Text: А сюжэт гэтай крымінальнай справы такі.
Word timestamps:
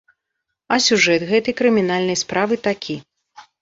А 0.73 0.79
сюжэт 0.85 1.27
гэтай 1.33 1.57
крымінальнай 1.61 2.21
справы 2.25 2.63
такі. 2.69 3.03